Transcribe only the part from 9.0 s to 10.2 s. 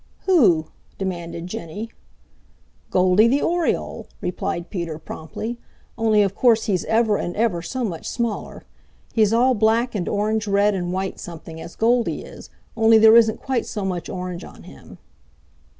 He's all black and